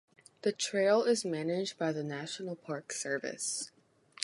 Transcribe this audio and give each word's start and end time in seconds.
The 0.41 0.51
trail 0.51 1.03
is 1.03 1.23
managed 1.23 1.77
by 1.77 1.91
the 1.91 2.03
National 2.03 2.55
Park 2.55 2.91
Service. 2.91 3.69